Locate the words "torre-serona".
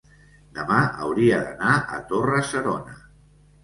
2.11-3.01